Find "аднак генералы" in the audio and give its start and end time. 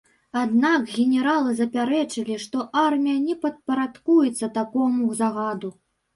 0.43-1.51